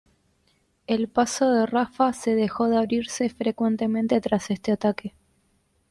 El 0.87 1.09
paso 1.09 1.51
de 1.51 1.67
Rafah 1.67 2.13
se 2.13 2.33
dejó 2.33 2.67
de 2.67 2.77
abrirse 2.77 3.29
frecuentemente 3.29 4.19
tras 4.19 4.49
este 4.49 4.71
ataque. 4.71 5.13